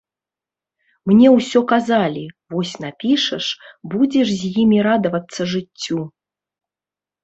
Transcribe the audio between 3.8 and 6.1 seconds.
будзеш з імі радавацца жыццю.